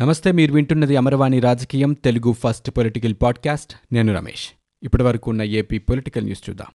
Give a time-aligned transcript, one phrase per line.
[0.00, 3.74] నమస్తే మీరు వింటున్నది అమరవాణి రాజకీయం తెలుగు ఫస్ట్ పొలిటికల్ పాడ్కాస్ట్.
[3.92, 4.48] నేను రమేష్.
[4.82, 6.66] ఇప్పటి వరకు ఉన్న ఏపీ పొలిటికల్ న్యూస్ చూద్దాం.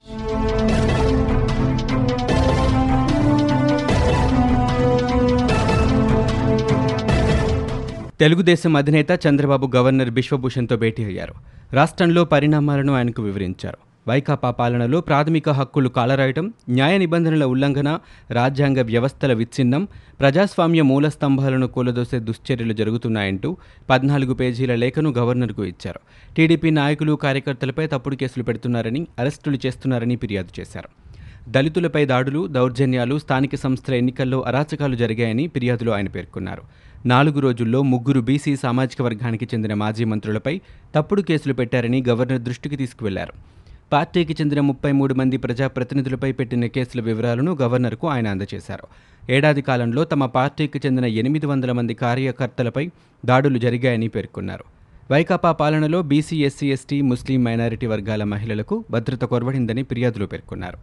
[8.19, 11.33] తెలుగుదేశం అధినేత చంద్రబాబు గవర్నర్ బిశ్వభూషణ్తో భేటీ అయ్యారు.
[11.73, 13.90] రాష్ట్రంలో పరిణామాలను ఆయనకు వివరించారు.
[14.07, 17.99] వైకాపా పాలనలో ప్రాథమిక హక్కులు కాలరాయటం న్యాయ నిబంధనల ఉల్లంఘన
[18.31, 19.87] రాజ్యాంగ వ్యవస్థల విచ్ఛిన్నం
[20.19, 23.57] ప్రజాస్వామ్య మూల స్తంభాలను కూలదోసే దుశ్చర్యలు జరుగుతున్నాయంటూ
[23.89, 25.99] పద్నాలుగు పేజీల లేఖను గవర్నర్కు ఇచ్చారు.
[26.35, 30.89] టీడీపీ నాయకులు కార్యకర్తలపై తప్పుడు కేసులు పెడుతున్నారని అరెస్టులు చేస్తున్నారని ఫిర్యాదు చేశారు.
[31.49, 36.61] దళితులపై దాడులు దౌర్జన్యాలు స్థానిక సంస్థల ఎన్నికల్లో అరాచకాలు జరిగాయని ఫిర్యాదులో ఆయన పేర్కొన్నారు.
[37.05, 40.61] నాలుగు రోజుల్లో ముగ్గురు బీసీ సామాజిక వర్గానికి చెందిన మాజీ మంత్రులపై
[40.95, 43.60] తప్పుడు కేసులు పెట్టారని గవర్నర్ దృష్టికి తీసుకువెళ్ళారు.
[43.93, 48.87] పార్టీకి చెందిన ముప్పై మూడు మంది ప్రజాప్రతినిధులపై పెట్టిన కేసుల వివరాలను గవర్నర్కు ఆయన అందజేశారు.
[49.31, 52.89] ఏడాది కాలంలో తమ పార్టీకి చెందిన ఎనిమిది వందల మంది కార్యకర్తలపై
[53.25, 54.63] దాడులు జరిగాయని పేర్కొన్నారు.
[55.11, 60.77] వైకాపా పాలనలో బీసీ ఎస్సీ ఎస్టీ ముస్లిం మైనారిటీ వర్గాల మహిళలకు భద్రత కొరవడిందని ఫిర్యాదులో పేర్కొన్నారు.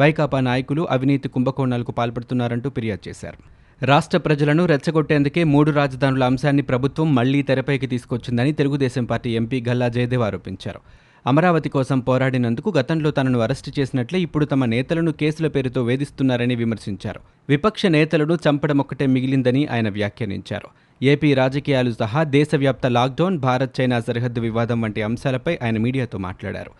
[0.00, 3.38] వైకాపా నాయకులు అవినీతి కుంభకోణాలకు పాల్పడుతున్నారంటూ ఫిర్యాదు చేశారు.
[3.84, 10.22] రాష్ట్ర ప్రజలను రెచ్చగొట్టేందుకే మూడు రాజధానుల అంశాన్ని ప్రభుత్వం మళ్ళీ తెరపైకి తీసుకొచ్చిందని తెలుగుదేశం పార్టీ ఎంపీ గల్లా జయదేవ్
[10.22, 10.80] ఆరోపించారు.
[11.28, 17.20] అమరావతి కోసం పోరాడినందుకు గతంలో తనను అరెస్టు చేసినట్లే ఇప్పుడు తమ నేతలను కేసుల పేరుతో వేధిస్తున్నారని విమర్శించారు.
[17.48, 20.68] విపక్ష నేతలను చంపడం ఒక్కటే మిగిలిందని ఆయన వ్యాఖ్యానించారు.
[21.02, 26.70] ఏపీ రాజకీయాలు సహా దేశవ్యాప్త లాక్డౌన్ భారత్ చైనా సరిహద్దు వివాదం వంటి అంశాలపై ఆయన మీడియాతో మాట్లాడారు.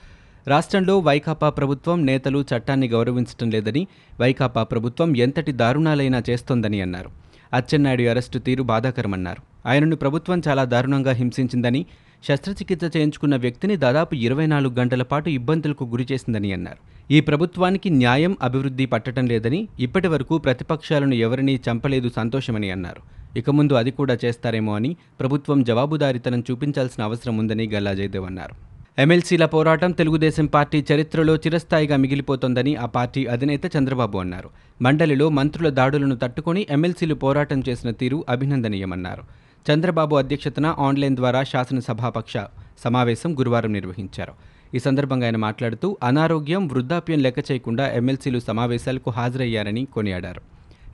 [0.46, 3.86] రాష్ట్రంలో వైకాపా ప్రభుత్వం నేతలు చట్టాన్ని గౌరవించడం లేదని
[4.20, 7.10] వైకాపా ప్రభుత్వం ఎంతటి దారుణాలైనా చేస్తోందని అన్నారు.
[7.52, 9.68] అచ్చెన్నాయుడు అరెస్టు తీరు బాధాకరమన్నారు.
[9.68, 11.86] ఆయనను ప్రభుత్వం చాలా దారుణంగా హింసించిందని
[12.26, 16.80] శస్త్రచికిత్స చేయించుకున్న వ్యక్తిని దాదాపు ఇరవై నాలుగు గంటల పాటు ఇబ్బందులకు గురి చేసిందని అన్నారు.
[17.10, 23.02] ఈ ప్రభుత్వానికి న్యాయం అభివృద్ధి పట్టడం లేదని ఇప్పటి వరకు ప్రతిపక్షాలను ఎవరినీ చంపలేదు సంతోషమని అన్నారు.
[23.36, 28.54] ఇక ముందు అది కూడా చేస్తారేమో అని ప్రభుత్వం జవాబుదారీతనం చూపించాల్సిన అవసరం ఉందని గల్లా జయదేవ్ అన్నారు.
[28.98, 34.48] ఎమ్మెల్సీల పోరాటం తెలుగుదేశం పార్టీ చరిత్రలో చిరస్థాయిగా మిగిలిపోతోందని ఆ పార్టీ అధినేత చంద్రబాబు అన్నారు.
[34.82, 39.47] మండలిలో మంత్రుల దాడులను తట్టుకొని ఎమ్మెల్సీలు పోరాటం చేసిన తీరు అభినందనీయమన్నారు.
[39.72, 42.32] చంద్రబాబు అధ్యక్షతన ఆన్లైన్ ద్వారా శాసనసభాపక్ష
[42.78, 44.32] సమావేశం గురువారం నిర్వహించారు.
[44.74, 50.40] ఈ సందర్భంగా ఆయన మాట్లాడుతూ అనారోగ్యం వృద్ధాప్యం లెక్క చేయకుండా ఎమ్మెల్సీలు సమావేశాలకు హాజరయ్యారని కొనియాడారు.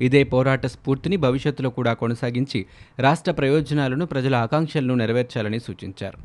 [0.00, 2.66] ఇదే పోరాట స్ఫూర్తిని భవిష్యత్తులో కూడా కొనసాగించి
[2.98, 6.18] రాష్ట్ర ప్రయోజనాలను ప్రజల ఆకాంక్షలను నెరవేర్చాలని సూచించారు.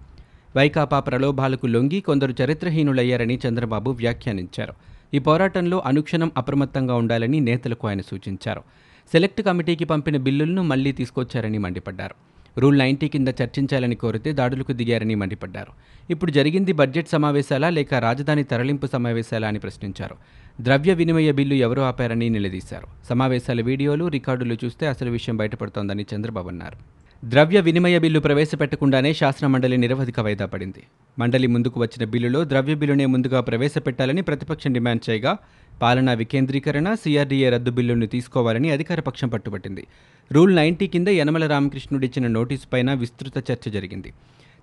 [0.56, 4.74] వైకాపా ప్రలోభాలకు లొంగి కొందరు చరిత్రహీనులయ్యారని చంద్రబాబు వ్యాఖ్యానించారు.
[5.14, 8.64] ఈ పోరాటంలో అనుక్షణం అప్రమత్తంగా ఉండాలని నేతలకు ఆయన సూచించారు.
[9.12, 12.16] సెలెక్ట్ కమిటీకి పంపిన బిల్లులను మళ్ళీ తీసుకొచ్చారని మండిపడ్డారు.
[12.58, 15.72] రూల్ నైంటీ కింద చర్చించాలని కోరితే దాడులకు దిగారని మండిపడ్డారు.
[16.10, 20.16] ఇప్పుడు జరిగింది బడ్జెట్ సమావేశాలా లేక రాజధాని తరలింపు సమావేశాలా అని ప్రశ్నించారు.
[20.62, 22.88] ద్రవ్య వినిమయ బిల్లు ఎవరు ఆపారని నిలదీశారు.
[23.10, 27.00] సమావేశాల వీడియోలు రికార్డులు చూస్తే అసలు విషయం బయటపడుతోందని చంద్రబాబు అన్నారు.
[27.26, 30.84] ద్రవ్య వినిమయ బిల్లు ప్రవేశపెట్టకుండానే శాసన మండలి నిరవధిక వాయిదా పడింది.
[31.20, 35.38] మండలి ముందుకు వచ్చిన బిల్లులో ద్రవ్య బిల్లునే ముందుగా ప్రవేశపెట్టాలని ప్రతిపక్షం డిమాండ్ చేయగా
[35.82, 39.88] పాలనా వికేంద్రీకరణ సీఆర్డీఏ రద్దు బిల్లును తీసుకోవాలని అధికార పక్షం పట్టుబట్టింది.
[40.32, 44.14] రూల్ నైంటీ కింద యనమల రామకృష్ణుడిచ్చిన నోటీసు పైన విస్తృత చర్చ జరిగింది.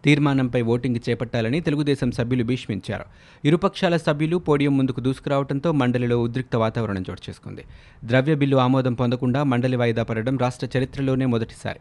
[0.04, 3.04] తీర్మానంపై ఓటింగ్ చేపట్టాలని తెలుగుదేశం సభ్యులు భీష్మించారు.
[3.44, 7.64] ఇరుపక్షాల సభ్యులు పోడియం ముందుకు దూసుకురావడంతో మండలిలో ఉద్రిక్త వాతావరణం చోటు చేసుకుంది.
[8.04, 11.78] ద్రవ్య బిల్లు ఆమోదం పొందకుండా మండలి వాయిదా పడడం రాష్ట్ర చరిత్రలోనే మొదటిసారి.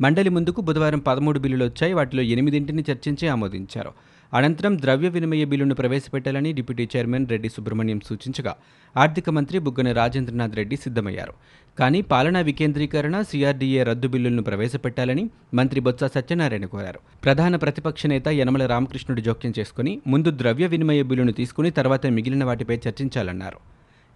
[0.00, 1.92] మండలి ముందుకు బుధవారం పదమూడు బిల్లులు వచ్చాయి.
[1.92, 3.90] వాటిలో ఎనిమిదింటిని చర్చించి ఆమోదించారు.
[4.34, 8.56] అనంతరం ద్రవ్య వినిమయ బిల్లును ప్రవేశపెట్టాలని డిప్యూటీ చైర్మన్ రెడ్డి సుబ్రహ్మణ్యం సూచించగా
[8.96, 11.32] ఆర్థిక మంత్రి బుగ్గన రాజేంద్రనాథ్ రెడ్డి సిద్ధమయ్యారు.
[11.78, 17.00] కానీ పాలనా వికేంద్రీకరణ సీఆర్డీఏ రద్దు బిల్లులను ప్రవేశపెట్టాలని మంత్రి బొత్స సత్యనారాయణ కోరారు.
[17.24, 22.76] ప్రధాన ప్రతిపక్ష నేత యనమల రామకృష్ణుడు జోక్యం చేసుకుని ముందు ద్రవ్య వినిమయ బిల్లును తీసుకుని తర్వాత మిగిలిన వాటిపై
[22.76, 23.58] చర్చించాలన్నారు.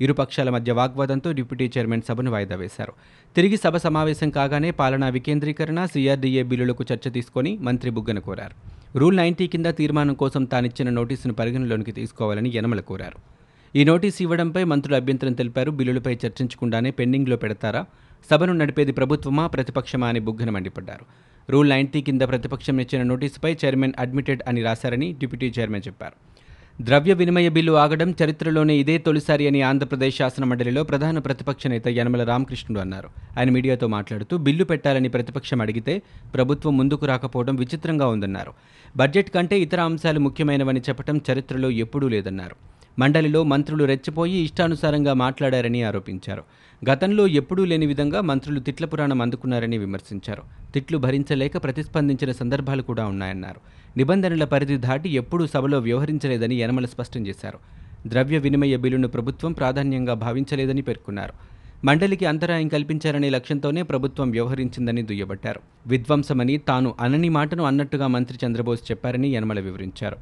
[0.01, 2.93] ఇరుపక్షాల మధ్య వాగ్వాదంతో డిప్యూటీ చైర్మన్ సభను వాయిదా వేశారు.
[3.37, 8.66] తిరిగి సభ సమావేశం కాగానే పాలనా వికేంద్రీకరణ సీఆర్డీఏ బిల్లులకు చర్చ తీసుకొని మంత్రి బుగ్గన కోరారు.
[8.97, 13.19] రూల్ నైంటీ కింద తీర్మానం కోసం తానిచ్చిన నోటీసును పరిగణలోనికి తీసుకోవాలని యనమల కోరారు.
[13.79, 15.71] ఈ నోటీసు ఇవ్వడంపై మంత్రులు అభ్యంతరం తెలిపారు.
[15.71, 17.85] బిల్లులపై చర్చించకుండానే పెండింగ్లో పెడతారా?
[18.31, 19.47] సభను నడిపేది ప్రభుత్వమా?
[19.47, 20.09] ప్రతిపక్షమా?
[20.09, 21.05] అని బుగ్గన మండిపడ్డారు.
[21.51, 26.26] రూల్ నైంటీ కింద ప్రతిపక్షం ఇచ్చిన నోటీసుపై చైర్మన్ అడ్మిటెడ్ అని రాశారని డిప్యూటీ చైర్మన్ చెప్పారు.
[26.81, 32.25] ద్రవ్య వినిమయ బిల్లు ఆగడం చరిత్రలోనే ఇదే తొలిసారి అని ఆంధ్రప్రదేశ్ శాసన మండలిలో ప్రధాన ప్రతిపక్ష నేత యనమల
[32.25, 33.09] రామకృష్ణుడు అన్నారు.
[33.39, 36.03] ఆయన మీడియాతో మాట్లాడుతూ బిల్లు పెట్టాలని ప్రతిపక్షం అడిగితే
[36.35, 38.53] ప్రభుత్వం ముందుకు రాకపోవడం విచిత్రంగా ఉందన్నారు.
[38.97, 42.57] బడ్జెట్ కంటే ఇతర అంశాలు ముఖ్యమైనవని చెప్పడం చరిత్రలో ఎప్పుడూ లేదన్నారు.
[42.99, 46.45] మండలిలో మంత్రులు రెచ్చిపోయి ఇష్టానుసారంగా మాట్లాడారని ఆరోపించారు.
[46.91, 50.43] గతంలో ఎప్పుడూ లేని విధంగా మంత్రులు తిట్ల పురాణం అందుకున్నారని విమర్శించారు.
[50.75, 53.61] తిట్లు భరించలేక ప్రతిస్పందించిన సందర్భాలు కూడా ఉన్నాయన్నారు.
[53.97, 57.59] నిబంధనల పరిధి దాటి ఎప్పుడూ సభలో వ్యవహరించలేదని యనమల స్పష్టం చేశారు.
[58.07, 61.33] ద్రవ్య వినిమయ బిల్లును ప్రభుత్వం ప్రాధాన్యంగా భావించలేదని పేర్కొన్నారు.
[61.85, 65.61] మండలికి అంతరాయం కల్పించారనే లక్ష్యంతోనే ప్రభుత్వం వ్యవహరించిందని దుయ్యబట్టారు.
[65.87, 70.17] విధ్వంసమని తాను అనని మాటను అన్నట్టుగా మంత్రి చంద్రబోస్ చెప్పారని యనమల వివరించారు.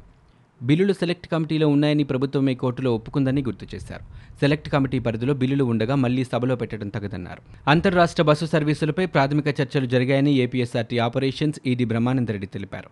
[0.63, 4.01] బిల్లులు సెలెక్ట్ కమిటీలో ఉన్నాయని ప్రభుత్వమే కోర్టులో ఒప్పుకుందని గుర్తు చేశారు.
[4.39, 7.69] సెలెక్ట్ కమిటీ పరిధిలో బిల్లులు ఉండగా మళ్ళీ సభలో పెట్టడం తగదన్నారు.
[7.69, 12.89] అంతర్రాష్ట్ర బస్సు సర్వీసులపై ప్రాథమిక చర్చలు జరిగాయని ఏపీఎస్ఆర్టీ ఆపరేషన్స్ ఈడీ బ్రహ్మానందరెడ్డి తెలిపారు.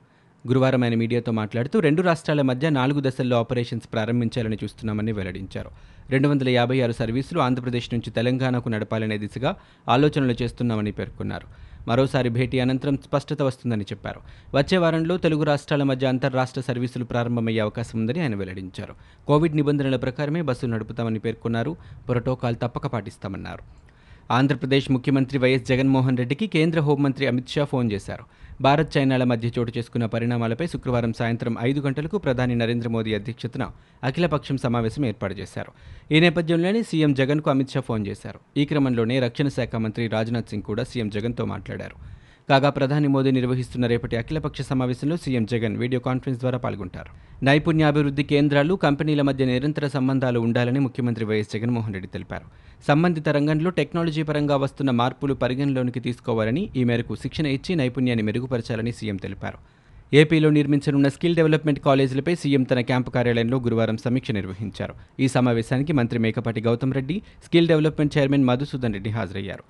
[0.47, 5.71] గురువారం ఆయన మీడియాతో మాట్లాడుతూ రెండు రాష్ట్రాల మధ్య నాలుగు దశల్లో ఆపరేషన్స్ ప్రారంభించాలని చూస్తున్నామని వెల్లడించారు.
[6.09, 9.55] రెండు వందల యాభై ఆరు సర్వీసులు ఆంధ్రప్రదేశ్ నుంచి తెలంగాణకు నడపాలనే దిశగా
[9.89, 11.47] ఆలోచనలు చేస్తున్నామని పేర్కొన్నారు.
[11.87, 14.21] మరోసారి భేటీ అనంతరం స్పష్టత వస్తుందని చెప్పారు.
[14.57, 18.93] వచ్చే వారంలో తెలుగు రాష్ట్రాల మధ్య అంతర్రాష్ట్ర సర్వీసులు ప్రారంభమయ్యే అవకాశం ఉందని ఆయన వెల్లడించారు.
[19.27, 21.75] కోవిడ్ నిబంధనల ప్రకారమే బస్సులు నడుపుతామని పేర్కొన్నారు.
[22.09, 23.83] ప్రోటోకాల్ తప్పక పాటిస్తామన్నారు.
[24.33, 28.23] ఆంధ్రప్రదేశ్ ముఖ్యమంత్రి వైఎస్ జగన్మోహన్ రెడ్డికి కేంద్ర హోంమంత్రి అమిత్ షా ఫోన్ చేశారు.
[28.65, 33.63] భారత్ చైనాల మధ్య చోటు చేసుకున్న పరిణామాలపై శుక్రవారం సాయంత్రం ఐదు గంటలకు ప్రధాని నరేంద్ర మోదీ అధ్యక్షతన
[34.09, 35.71] అఖిలపక్షం సమావేశం ఏర్పాటు చేశారు.
[36.15, 38.39] ఈ నేపథ్యంలోనే సీఎం జగన్కు అమిత్ షా ఫోన్ చేశారు.
[38.57, 41.97] ఈ క్రమంలోనే రక్షణ శాఖ మంత్రి రాజ్నాథ్ సింగ్ కూడా సీఎం జగన్తో మాట్లాడారు.
[42.49, 47.11] కాగా ప్రధాని మోదీ నిర్వహిస్తున్న రేపటి అఖిలపక్ష సమావేశంలో సీఎం జగన్ వీడియో కాన్ఫరెన్స్ ద్వారా పాల్గొంటారు.
[47.47, 52.47] నైపుణ్యాభివృద్ధి కేంద్రాలు కంపెనీల మధ్య నిరంతర సంబంధాలు ఉండాలని ముఖ్యమంత్రి వైఎస్ జగన్మోహన్ రెడ్డి తెలిపారు.
[52.87, 59.15] సంబంధిత రంగంలో టెక్నాలజీ పరంగా వస్తున్న మార్పులు పరిగణలోనికి తీసుకోవాలని ఈ మేరకు శిక్షణ ఇచ్చి నైపుణ్యాన్ని మెరుగుపరచాలని సీఎం
[59.25, 59.59] తెలిపారు.
[60.21, 64.95] ఏపీలో నిర్మించనున్న స్కిల్ డెవలప్మెంట్ కాలేజీలపై సీఎం తన క్యాంపు కార్యాలయంలో గురువారం సమీక్ష నిర్వహించారు.
[65.19, 69.65] ఈ సమావేశానికి మంత్రి Mekapati Goutham Reddy skill development chairman Madhusudan Reddy హాజరయ్యారు.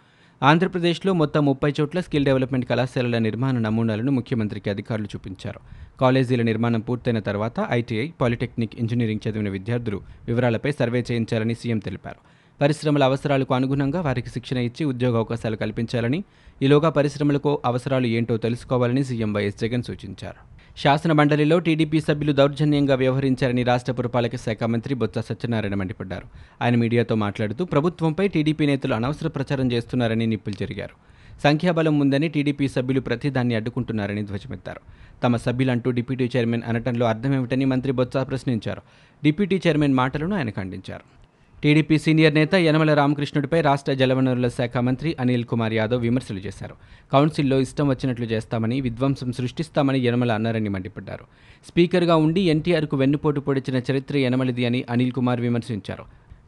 [0.49, 5.59] ఆంధ్రప్రదేశ్లో మొత్తం ముప్పై చోట్ల స్కిల్ డెవలప్మెంట్ కళాశాలల నిర్మాణ నమూనాలను ముఖ్యమంత్రికి అధికారులు చూపించారు.
[6.01, 12.19] కాలేజీల నిర్మాణం పూర్తయిన తర్వాత ఐటీఐ పాలిటెక్నిక్ ఇంజనీరింగ్ చదివిన విద్యార్థులు వివరాలపై సర్వే చేయించాలని సీఎం తెలిపారు.
[12.61, 16.19] పరిశ్రమల అవసరాలకు అనుగుణంగా వారికి శిక్షణ ఇచ్చి ఉద్యోగ అవకాశాలు కల్పించాలని
[16.61, 20.41] ఈలోగా పరిశ్రమలకు అవసరాలు ఏంటో తెలుసుకోవాలని సీఎం వైఎస్ జగన్ సూచించారు.
[20.77, 26.25] శాసన మండలిలో టీడీపీ సభ్యులు దౌర్జన్యంగా వ్యవహరించారని రాష్ట్ర పురపాలక శాఖ మంత్రి బొత్స సత్యనారాయణ మండిపడ్డారు.
[26.61, 30.95] ఆయన మీడియాతో మాట్లాడుతూ ప్రభుత్వంపై టీడీపీ నేతలు అనవసర ప్రచారం చేస్తున్నారని నిప్పులు జరిగారు.
[31.43, 34.81] సంఖ్యాబలం ఉందని టీడీపీ సభ్యులు ప్రతిదాన్ని అడ్డుకుంటున్నారని ధ్వజమెత్తారు.
[35.23, 38.81] తమ సభ్యులంటూ డిప్యూటీ చైర్మన్ అనటంలో అర్థమేమిటని మంత్రి బొత్స ప్రశ్నించారు.
[39.23, 41.22] డిప్యూటీ చైర్మన్ మాటలను ఆయన ఖండించారు.
[41.63, 46.75] టీడీపీ సీనియర్ నేత యనమల రామకృష్ణుడిపై రాష్ట్ర జలవనరుల శాఖ మంత్రి అనిల్ కుమార్ యాదవ్ విమర్శలు చేశారు.
[47.13, 51.25] కౌన్సిల్లో ఇష్టం వచ్చినట్లు చేస్తామని విధ్వంసం సృష్టిస్తామని యనమల అన్నారని మండిపడ్డారు.
[51.69, 56.05] స్పీకర్గా ఉండి ఎన్టీఆర్కు వెన్నుపోటు పొడిచిన చరిత్ర యనమలది అని అనిల్ కుమార్ విమర్శించారు.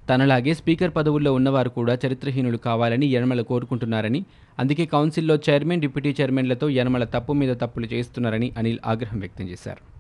[0.09, 4.25] తనలాగే స్పీకర్ పదవుల్లో ఉన్నవారు కూడా చరిత్రహీనులు కావాలని యనమల కోరుకుంటున్నారని
[4.59, 9.94] అందుకే కౌన్సిల్లో చైర్మన్ డిప్యూటీ చైర్మన్లతో యనమల తప్పు మీద తప్పులు చేస్తున్నారని అనిల్ ఆగ్రహం వ్యక్తం చేశారు.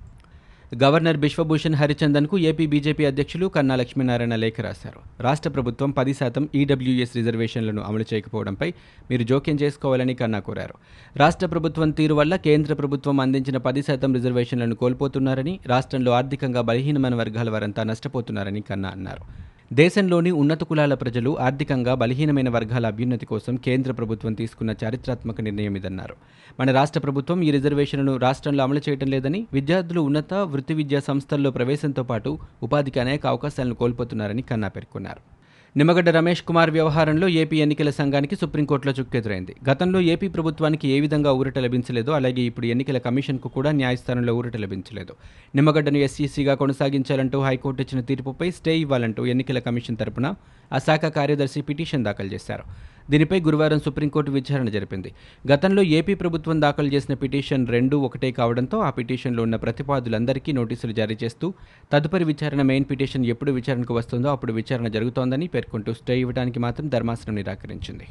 [0.73, 4.99] గవర్నర్ బిశ్వభూషణ్ హరిచందన్కు ఏపీ బీజేపీ అధ్యక్షులు కన్నా లక్ష్మీనారాయణ లేఖ రాశారు.
[5.21, 8.73] రాష్ట్ర ప్రభుత్వం పది శాతం ఈడబ్ల్యూఎస్ రిజర్వేషన్లను అమలు చేయకపోవడంపై
[9.11, 10.73] మీరు జోక్యం చేసుకోవాలని కన్నా కోరారు.
[11.17, 17.49] రాష్ట్ర ప్రభుత్వం తీరు వల్ల కేంద్ర ప్రభుత్వం అందించిన పది శాతం రిజర్వేషన్లను కోల్పోతున్నారని రాష్ట్రంలో ఆర్థికంగా బలహీనమైన వర్గాల
[17.49, 19.55] వారంతా నష్టపోతున్నారని కన్నా అన్నారు.
[19.73, 26.15] దేశంలోని ఉన్నత కులాల ప్రజలు ఆర్థికంగా బలహీనమైన వర్గాల అభ్యున్నతి కోసం కేంద్ర ప్రభుత్వం తీసుకున్న చారిత్రాత్మక నిర్ణయం ఇదన్నారు.
[26.59, 32.03] మన రాష్ట్ర ప్రభుత్వం ఈ రిజర్వేషన్లను రాష్ట్రంలో అమలు చేయడం లేదని విద్యార్థులు ఉన్నత వృత్తి విద్యా సంస్థల్లో ప్రవేశంతో
[32.03, 35.34] పాటు ఉపాధికి అనేక అవకాశాలను కోల్పోతున్నారని కన్నా పేర్కొన్నారు.
[35.77, 39.55] నిమ్మగడ్డ రమేష్ కుమార్ వ్యవహారంలో ఏపీ ఎన్నికల సంఘానికి సుప్రీంకోర్టులో చుక్కెదురైంది.
[39.69, 45.13] గతంలో ఏపీ ప్రభుత్వానికి ఏ విధంగా ఊరట లభించలేదో అలాగే ఇప్పుడు ఎన్నికల కమిషన్కు కూడా న్యాయస్థానంలో ఊరట లభించలేదు.
[45.55, 50.35] నిమ్మగడ్డను ఎస్ఈసీగా కొనసాగించాలంటూ హైకోర్టు ఇచ్చిన తీర్పుపై స్టే ఇవ్వాలంటూ ఎన్నికల కమిషన్ తరపున
[50.73, 52.63] ఆ శాఖ కార్యదర్శి పిటిషన్ దాఖలు చేశారు.
[53.09, 55.09] దీనిపై గురువారం సుప్రీంకోర్టు విచారణ జరిపింది.
[55.51, 61.17] గతంలో ఏపీ ప్రభుత్వం దాఖలు చేసిన పిటిషన్ రెండు ఒకటే కావడంతో ఆ పిటిషన్లో ఉన్న ప్రతిపాదులందరికీ నోటీసులు జారీ
[61.23, 61.53] చేస్తూ
[61.93, 67.35] తదుపరి విచారణ మెయిన్ పిటిషన్ ఎప్పుడు విచారణకు వస్తుందో అప్పుడు విచారణ జరుగుతోందని పేర్కొంటూ స్టే ఇవ్వడానికి మాత్రం ధర్మాసనం
[67.35, 68.07] నిరాకరించింది.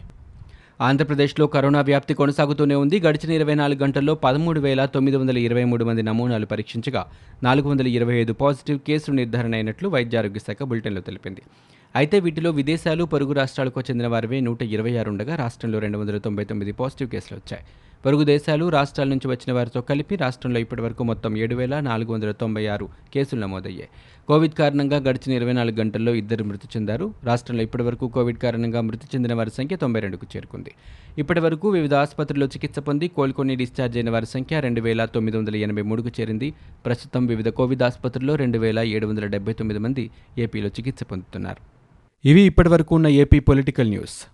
[0.80, 3.00] ఆంధ్రప్రదేశ్లో కరోనా వ్యాప్తి కొనసాగుతూనే ఉంది.
[3.00, 7.06] గడిచిన ఇరవై నాలుగు గంటల్లో పదమూడు వేల తొమ్మిది వందల ఇరవై మూడు మంది నమూనాలు పరీక్షించగా
[7.42, 11.42] నాలుగు వందల ఇరవై ఐదు పాజిటివ్ కేసులు నిర్ధారణ అయినట్లు వైద్యారోగ్య శాఖ బులెటిన్లో తెలిపింది.
[11.94, 16.44] అయితే వీటిలో విదేశాలు పొరుగు రాష్ట్రాలకు చెందిన వారివే నూట ఇరవై ఆరు ఉండగా రాష్ట్రంలో రెండు వందల తొంభై
[16.44, 17.64] తొమ్మిది పాజిటివ్ కేసులు వచ్చాయి.
[18.04, 22.66] పొరుగు దేశాలు రాష్ట్రాల నుంచి వచ్చిన వారితో కలిపి రాష్ట్రంలో ఇప్పటివరకు మొత్తం ఏడు వేల నాలుగు వందల తొంభై
[22.66, 23.88] ఆరు కేసులు నమోదయ్యాయి.
[24.28, 27.14] కోవిడ్ కారణంగా గడిచిన ఇరవై నాలుగు గంటల్లో ఇద్దరు మృతి చెందారు.
[27.24, 30.72] రాష్ట్రంలో ఇప్పటివరకు కోవిడ్ కారణంగా మృతి చెందిన వారి సంఖ్య తొంభై రెండుకు చేరుకుంది.
[31.18, 35.82] ఇప్పటివరకు వివిధ ఆసుపత్రుల్లో చికిత్స పొంది కోలుకొని డిశ్చార్జ్ అయిన వారి సంఖ్య రెండు వేల తొమ్మిది వందల ఎనభై
[35.82, 36.54] మూడుకు చేరింది.
[36.86, 41.62] ప్రస్తుతం వివిధ కోవిడ్ ఆసుపత్రుల్లో రెండు వేల ఏడు వందల డెబ్బై తొమ్మిది మంది ఏపీలో చికిత్స పొందుతున్నారు.
[42.28, 44.33] ఇవి ఇప్పటివరకు ఉన్న ఏపీ పొలిటికల్ న్యూస్.